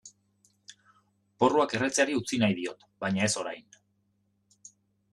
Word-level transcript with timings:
Porruak 1.43 1.77
erretzeari 1.81 2.17
utzi 2.23 2.41
nahi 2.45 2.59
diot 2.63 2.89
baina 3.07 3.31
ez 3.31 3.31
orain. 3.45 3.81